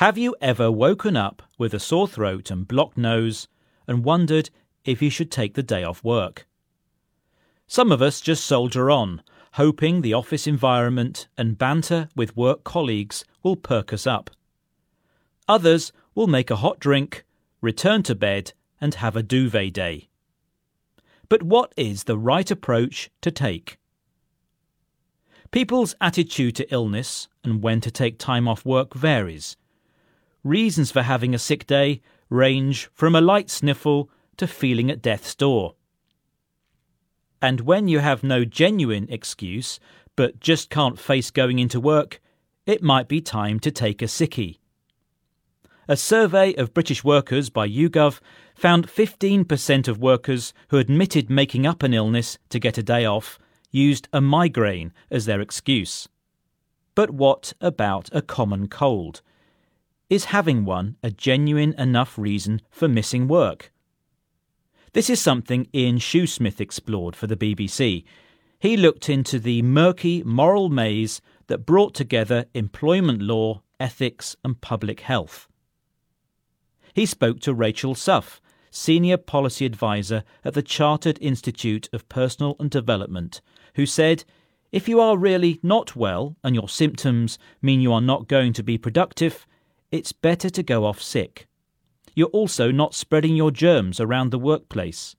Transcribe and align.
Have 0.00 0.18
you 0.18 0.36
ever 0.42 0.70
woken 0.70 1.16
up 1.16 1.42
with 1.56 1.72
a 1.72 1.80
sore 1.80 2.06
throat 2.06 2.50
and 2.50 2.68
blocked 2.68 2.98
nose 2.98 3.48
and 3.88 4.04
wondered 4.04 4.50
if 4.84 5.00
you 5.00 5.08
should 5.08 5.30
take 5.30 5.54
the 5.54 5.62
day 5.62 5.84
off 5.84 6.04
work? 6.04 6.46
Some 7.66 7.90
of 7.90 8.02
us 8.02 8.20
just 8.20 8.44
soldier 8.44 8.90
on, 8.90 9.22
hoping 9.52 10.02
the 10.02 10.12
office 10.12 10.46
environment 10.46 11.28
and 11.38 11.56
banter 11.56 12.10
with 12.14 12.36
work 12.36 12.62
colleagues 12.62 13.24
will 13.42 13.56
perk 13.56 13.90
us 13.90 14.06
up. 14.06 14.28
Others 15.48 15.92
will 16.14 16.26
make 16.26 16.50
a 16.50 16.56
hot 16.56 16.78
drink, 16.78 17.24
return 17.62 18.02
to 18.02 18.14
bed, 18.14 18.52
and 18.78 18.96
have 18.96 19.16
a 19.16 19.22
duvet 19.22 19.72
day. 19.72 20.10
But 21.30 21.42
what 21.42 21.72
is 21.74 22.04
the 22.04 22.18
right 22.18 22.50
approach 22.50 23.08
to 23.22 23.30
take? 23.30 23.78
People's 25.52 25.94
attitude 26.02 26.54
to 26.56 26.70
illness 26.70 27.28
and 27.42 27.62
when 27.62 27.80
to 27.80 27.90
take 27.90 28.18
time 28.18 28.46
off 28.46 28.62
work 28.66 28.92
varies. 28.92 29.56
Reasons 30.46 30.92
for 30.92 31.02
having 31.02 31.34
a 31.34 31.40
sick 31.40 31.66
day 31.66 32.00
range 32.30 32.88
from 32.94 33.16
a 33.16 33.20
light 33.20 33.50
sniffle 33.50 34.08
to 34.36 34.46
feeling 34.46 34.92
at 34.92 35.02
death's 35.02 35.34
door. 35.34 35.74
And 37.42 37.62
when 37.62 37.88
you 37.88 37.98
have 37.98 38.22
no 38.22 38.44
genuine 38.44 39.08
excuse, 39.10 39.80
but 40.14 40.38
just 40.38 40.70
can't 40.70 41.00
face 41.00 41.32
going 41.32 41.58
into 41.58 41.80
work, 41.80 42.20
it 42.64 42.80
might 42.80 43.08
be 43.08 43.20
time 43.20 43.58
to 43.58 43.72
take 43.72 44.00
a 44.00 44.04
sickie. 44.04 44.58
A 45.88 45.96
survey 45.96 46.54
of 46.54 46.72
British 46.72 47.02
workers 47.02 47.50
by 47.50 47.68
YouGov 47.68 48.20
found 48.54 48.86
15% 48.86 49.88
of 49.88 49.98
workers 49.98 50.54
who 50.68 50.78
admitted 50.78 51.28
making 51.28 51.66
up 51.66 51.82
an 51.82 51.92
illness 51.92 52.38
to 52.50 52.60
get 52.60 52.78
a 52.78 52.84
day 52.84 53.04
off 53.04 53.40
used 53.72 54.06
a 54.12 54.20
migraine 54.20 54.92
as 55.10 55.24
their 55.26 55.40
excuse. 55.40 56.06
But 56.94 57.10
what 57.10 57.52
about 57.60 58.08
a 58.12 58.22
common 58.22 58.68
cold? 58.68 59.22
Is 60.08 60.26
having 60.26 60.64
one 60.64 60.96
a 61.02 61.10
genuine 61.10 61.74
enough 61.76 62.16
reason 62.16 62.62
for 62.70 62.86
missing 62.86 63.26
work? 63.26 63.72
This 64.92 65.10
is 65.10 65.20
something 65.20 65.68
Ian 65.74 65.98
Shoesmith 65.98 66.60
explored 66.60 67.16
for 67.16 67.26
the 67.26 67.36
BBC. 67.36 68.04
He 68.60 68.76
looked 68.76 69.08
into 69.08 69.40
the 69.40 69.62
murky 69.62 70.22
moral 70.22 70.68
maze 70.68 71.20
that 71.48 71.66
brought 71.66 71.92
together 71.92 72.46
employment 72.54 73.20
law, 73.20 73.62
ethics, 73.80 74.36
and 74.44 74.60
public 74.60 75.00
health. 75.00 75.48
He 76.94 77.04
spoke 77.04 77.40
to 77.40 77.52
Rachel 77.52 77.96
Suff, 77.96 78.40
Senior 78.70 79.16
Policy 79.16 79.66
Advisor 79.66 80.22
at 80.44 80.54
the 80.54 80.62
Chartered 80.62 81.18
Institute 81.20 81.88
of 81.92 82.08
Personnel 82.08 82.54
and 82.60 82.70
Development, 82.70 83.40
who 83.74 83.84
said, 83.86 84.22
If 84.70 84.88
you 84.88 85.00
are 85.00 85.18
really 85.18 85.58
not 85.64 85.96
well 85.96 86.36
and 86.44 86.54
your 86.54 86.68
symptoms 86.68 87.40
mean 87.60 87.80
you 87.80 87.92
are 87.92 88.00
not 88.00 88.28
going 88.28 88.52
to 88.52 88.62
be 88.62 88.78
productive, 88.78 89.46
it's 89.96 90.12
better 90.12 90.48
to 90.50 90.62
go 90.62 90.84
off 90.84 91.02
sick 91.02 91.46
you're 92.16 92.28
also 92.28 92.72
not 92.72 92.94
spreading 92.94 93.36
your 93.36 93.52
germs 93.52 94.00
around 94.00 94.30
the 94.30 94.38
workplace. 94.38 95.14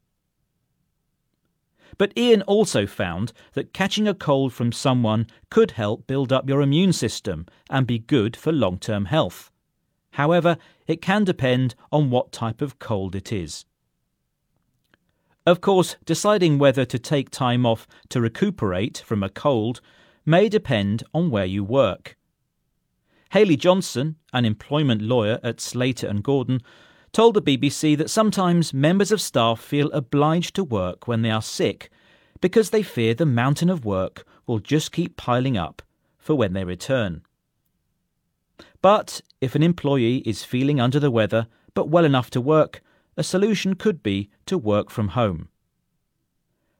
But 1.97 2.11
Ian 2.17 2.41
also 2.41 2.85
found 2.85 3.31
that 3.53 3.73
catching 3.73 4.07
a 4.07 4.13
cold 4.13 4.51
from 4.51 4.71
someone 4.71 5.27
could 5.49 5.71
help 5.71 6.07
build 6.07 6.33
up 6.33 6.49
your 6.49 6.61
immune 6.61 6.91
system 6.91 7.45
and 7.69 7.87
be 7.87 7.99
good 7.99 8.35
for 8.35 8.51
long 8.51 8.79
term 8.79 9.05
health. 9.05 9.51
However, 10.11 10.57
it 10.87 11.01
can 11.01 11.23
depend 11.23 11.75
on 11.91 12.09
what 12.09 12.31
type 12.31 12.61
of 12.61 12.79
cold 12.79 13.15
it 13.15 13.31
is. 13.31 13.65
Of 15.45 15.61
course, 15.61 15.95
deciding 16.03 16.57
whether 16.57 16.83
to 16.83 16.99
take 16.99 17.29
time 17.29 17.65
off 17.65 17.87
to 18.09 18.19
recuperate 18.19 18.97
from 19.05 19.23
a 19.23 19.29
cold 19.29 19.81
may 20.25 20.49
depend 20.49 21.03
on 21.13 21.29
where 21.29 21.45
you 21.45 21.63
work. 21.63 22.16
Haley 23.31 23.57
Johnson, 23.57 24.15
an 24.33 24.45
employment 24.45 25.01
lawyer 25.01 25.39
at 25.43 25.59
Slater 25.59 26.07
and 26.07 26.23
Gordon, 26.23 26.61
told 27.11 27.33
the 27.33 27.41
BBC 27.41 27.97
that 27.97 28.09
sometimes 28.09 28.73
members 28.73 29.11
of 29.11 29.21
staff 29.21 29.59
feel 29.59 29.91
obliged 29.91 30.55
to 30.55 30.63
work 30.63 31.07
when 31.07 31.21
they 31.21 31.31
are 31.31 31.41
sick 31.41 31.89
because 32.41 32.69
they 32.69 32.83
fear 32.83 33.13
the 33.13 33.25
mountain 33.25 33.69
of 33.69 33.85
work 33.85 34.25
will 34.45 34.59
just 34.59 34.91
keep 34.91 35.17
piling 35.17 35.57
up 35.57 35.81
for 36.17 36.35
when 36.35 36.53
they 36.53 36.63
return. 36.63 37.21
But 38.81 39.21
if 39.41 39.55
an 39.55 39.63
employee 39.63 40.17
is 40.17 40.43
feeling 40.43 40.79
under 40.79 40.99
the 40.99 41.11
weather 41.11 41.47
but 41.73 41.89
well 41.89 42.05
enough 42.05 42.29
to 42.31 42.41
work, 42.41 42.81
a 43.15 43.23
solution 43.23 43.75
could 43.75 44.03
be 44.03 44.29
to 44.45 44.57
work 44.57 44.89
from 44.89 45.09
home. 45.09 45.49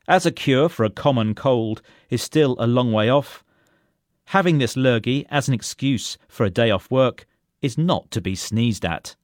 As 0.08 0.26
a 0.26 0.32
cure 0.32 0.70
for 0.70 0.86
a 0.86 0.90
common 0.90 1.36
cold 1.36 1.82
is 2.10 2.22
still 2.22 2.56
a 2.60 2.68
long 2.68 2.94
way 2.94 3.10
off, 3.10 3.44
having 4.28 4.58
this 4.58 4.78
lurgy 4.78 5.26
as 5.30 5.48
an 5.48 5.54
excuse 5.54 6.18
for 6.28 6.46
a 6.46 6.50
day 6.50 6.72
off 6.72 6.90
work 6.90 7.26
is 7.62 7.78
not 7.78 8.10
to 8.12 8.22
be 8.22 8.36
sneezed 8.36 8.86
at. 8.86 9.18